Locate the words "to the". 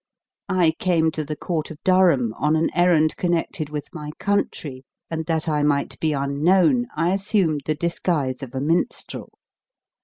1.11-1.35